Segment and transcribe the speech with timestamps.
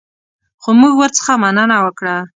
[0.61, 2.15] خو موږ ورڅخه مننه وکړه.